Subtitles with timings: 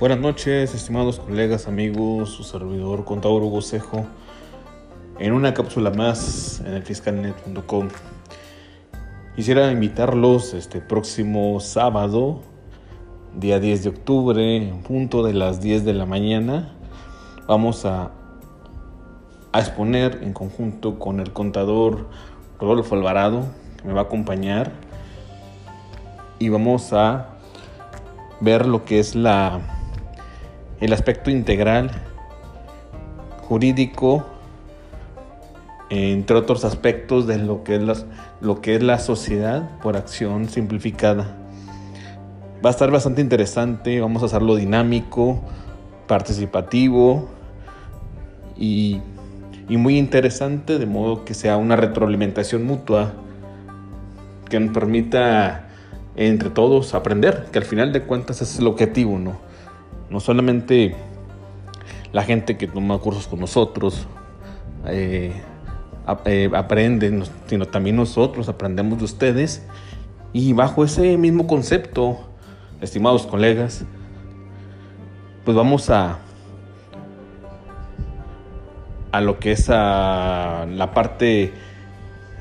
[0.00, 4.04] Buenas noches, estimados colegas, amigos, su servidor contador Hugo Cejo,
[5.20, 7.90] en una cápsula más en el fiscalnet.com.
[9.36, 12.40] Quisiera invitarlos este próximo sábado,
[13.36, 16.74] día 10 de octubre, en punto de las 10 de la mañana.
[17.46, 18.10] Vamos a,
[19.52, 22.08] a exponer en conjunto con el contador
[22.58, 23.44] Rodolfo Alvarado,
[23.80, 24.72] que me va a acompañar,
[26.40, 27.28] y vamos a
[28.40, 29.73] ver lo que es la
[30.84, 31.90] el aspecto integral
[33.48, 34.26] jurídico,
[35.88, 37.94] entre otros aspectos de lo que es la,
[38.42, 41.38] lo que es la sociedad por acción simplificada.
[42.62, 45.40] Va a estar bastante interesante, vamos a hacerlo dinámico,
[46.06, 47.30] participativo
[48.58, 49.00] y,
[49.70, 53.14] muy interesante, de modo que sea una retroalimentación mutua
[54.50, 55.68] que nos permita
[56.14, 59.53] entre todos aprender, que al final de cuentas es el objetivo, ¿no?
[60.10, 60.94] No solamente
[62.12, 64.06] la gente que toma cursos con nosotros
[64.86, 65.32] eh,
[66.26, 69.66] eh, aprende, sino también nosotros aprendemos de ustedes.
[70.32, 72.20] Y bajo ese mismo concepto,
[72.80, 73.84] estimados colegas,
[75.44, 76.18] pues vamos a,
[79.12, 81.52] a lo que es la parte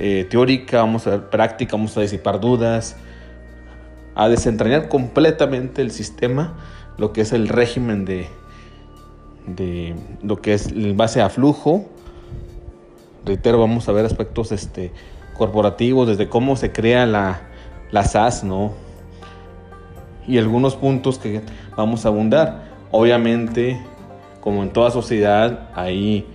[0.00, 2.96] eh, teórica, vamos a ver práctica, vamos a disipar dudas,
[4.14, 6.54] a desentrañar completamente el sistema
[6.98, 8.28] lo que es el régimen de,
[9.46, 11.86] de lo que es el base a flujo.
[13.24, 14.92] Reitero, vamos a ver aspectos este,
[15.36, 17.40] corporativos, desde cómo se crea la,
[17.90, 18.72] la SAS, ¿no?
[20.26, 21.40] Y algunos puntos que
[21.76, 22.68] vamos a abundar.
[22.90, 23.80] Obviamente,
[24.40, 26.26] como en toda sociedad, hay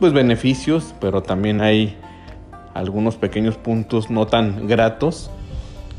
[0.00, 1.96] pues beneficios, pero también hay
[2.74, 5.30] algunos pequeños puntos no tan gratos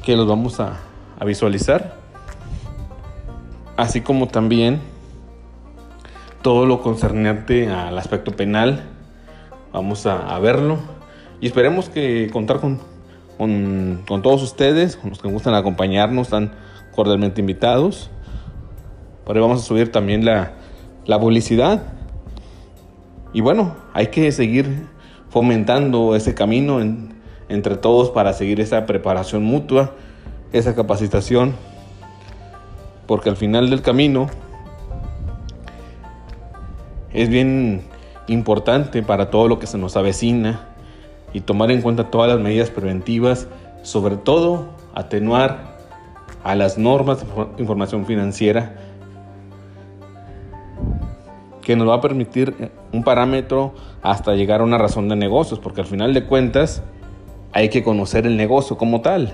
[0.04, 0.80] que los vamos a,
[1.20, 2.00] a visualizar
[3.80, 4.82] así como también
[6.42, 8.84] todo lo concerniente al aspecto penal.
[9.72, 10.80] Vamos a, verlo
[11.40, 12.80] y esperemos que contar con,
[14.06, 16.52] todos ustedes, con los que gustan acompañarnos, están
[16.94, 18.10] cordialmente invitados.
[19.26, 20.54] Por ahí vamos a subir también la,
[21.20, 21.84] publicidad.
[23.32, 24.88] Y bueno, hay que seguir
[25.30, 26.82] fomentando ese camino
[27.48, 29.94] entre todos para seguir esa preparación mutua,
[30.52, 31.54] esa capacitación
[33.10, 34.28] porque al final del camino
[37.12, 37.82] es bien
[38.28, 40.68] importante para todo lo que se nos avecina
[41.34, 43.48] y tomar en cuenta todas las medidas preventivas,
[43.82, 45.76] sobre todo atenuar
[46.44, 47.26] a las normas de
[47.58, 48.76] información financiera
[51.64, 55.82] que nos va a permitir un parámetro hasta llegar a una razón de negocios, porque
[55.82, 56.84] al final de cuentas
[57.54, 59.34] hay que conocer el negocio como tal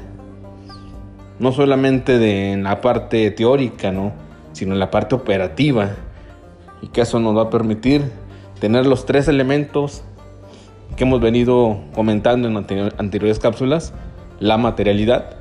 [1.40, 4.13] no solamente de en la parte teórica, ¿no?
[4.53, 5.91] sino en la parte operativa.
[6.81, 8.03] Y que eso nos va a permitir
[8.59, 10.03] tener los tres elementos
[10.95, 12.57] que hemos venido comentando en
[12.97, 13.94] anteriores cápsulas.
[14.40, 15.35] La materialidad,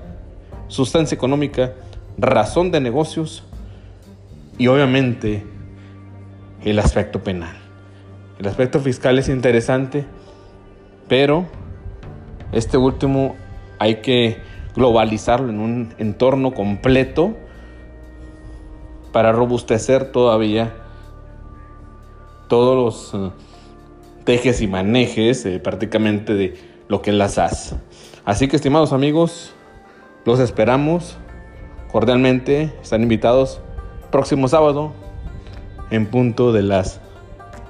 [0.68, 1.72] sustancia económica,
[2.18, 3.44] razón de negocios
[4.58, 5.44] y obviamente
[6.64, 7.56] el aspecto penal.
[8.38, 10.04] El aspecto fiscal es interesante,
[11.08, 11.46] pero
[12.52, 13.36] este último
[13.78, 14.38] hay que
[14.74, 17.36] globalizarlo en un entorno completo
[19.12, 20.74] para robustecer todavía
[22.48, 23.30] todos los eh,
[24.24, 26.54] tejes y manejes eh, prácticamente de
[26.88, 27.76] lo que es la SAS.
[28.24, 29.54] Así que estimados amigos,
[30.24, 31.16] los esperamos
[31.92, 33.60] cordialmente, están invitados
[34.10, 34.92] próximo sábado
[35.90, 37.00] en punto de las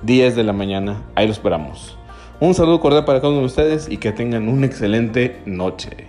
[0.02, 1.02] 10 de la mañana.
[1.14, 1.98] Ahí los esperamos.
[2.40, 6.06] Un saludo cordial para cada uno de ustedes y que tengan una excelente noche.